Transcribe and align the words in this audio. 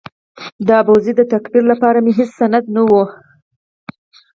د 0.67 0.67
ابوزید 0.81 1.15
د 1.19 1.21
تکفیر 1.33 1.63
لپاره 1.71 1.97
مې 2.03 2.11
هېڅ 2.17 2.29
سند 2.39 2.65
نه 2.75 2.81
و. 2.89 2.91